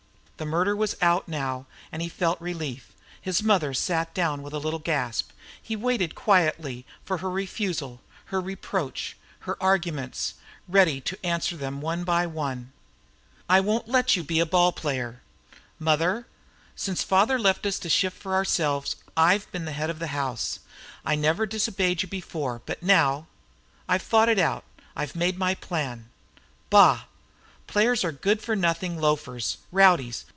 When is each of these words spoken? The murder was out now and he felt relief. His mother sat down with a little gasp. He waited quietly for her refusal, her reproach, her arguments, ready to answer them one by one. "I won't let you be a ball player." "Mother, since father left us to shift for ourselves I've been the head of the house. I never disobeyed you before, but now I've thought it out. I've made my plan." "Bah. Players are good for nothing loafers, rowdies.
The 0.37 0.45
murder 0.47 0.75
was 0.75 0.97
out 1.03 1.27
now 1.27 1.67
and 1.91 2.01
he 2.01 2.09
felt 2.09 2.41
relief. 2.41 2.93
His 3.21 3.43
mother 3.43 3.75
sat 3.75 4.11
down 4.15 4.41
with 4.41 4.53
a 4.53 4.57
little 4.57 4.79
gasp. 4.79 5.29
He 5.61 5.75
waited 5.75 6.15
quietly 6.15 6.83
for 7.05 7.17
her 7.19 7.29
refusal, 7.29 8.01
her 8.33 8.41
reproach, 8.41 9.15
her 9.41 9.55
arguments, 9.61 10.33
ready 10.67 10.99
to 11.01 11.23
answer 11.23 11.55
them 11.55 11.79
one 11.79 12.03
by 12.03 12.25
one. 12.25 12.71
"I 13.47 13.59
won't 13.59 13.87
let 13.87 14.15
you 14.15 14.23
be 14.23 14.39
a 14.39 14.47
ball 14.47 14.71
player." 14.71 15.21
"Mother, 15.77 16.25
since 16.75 17.03
father 17.03 17.37
left 17.37 17.67
us 17.67 17.77
to 17.77 17.87
shift 17.87 18.17
for 18.19 18.33
ourselves 18.33 18.95
I've 19.15 19.45
been 19.51 19.65
the 19.65 19.73
head 19.73 19.91
of 19.91 19.99
the 19.99 20.07
house. 20.07 20.57
I 21.05 21.13
never 21.13 21.45
disobeyed 21.45 22.01
you 22.01 22.07
before, 22.07 22.63
but 22.65 22.81
now 22.81 23.27
I've 23.87 24.01
thought 24.01 24.27
it 24.27 24.39
out. 24.39 24.63
I've 24.95 25.13
made 25.15 25.37
my 25.37 25.53
plan." 25.53 26.09
"Bah. 26.71 27.03
Players 27.67 28.03
are 28.03 28.11
good 28.11 28.41
for 28.41 28.55
nothing 28.55 28.99
loafers, 28.99 29.57
rowdies. 29.71 30.25